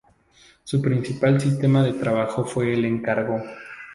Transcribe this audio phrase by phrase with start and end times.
[0.63, 3.39] Su principal sistema de trabajo fue el encargo.